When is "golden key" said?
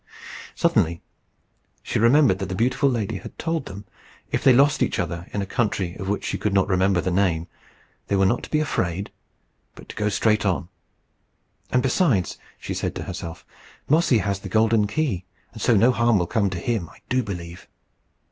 14.49-15.25